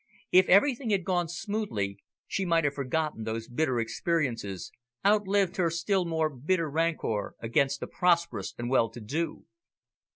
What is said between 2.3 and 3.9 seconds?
might have forgotten those bitter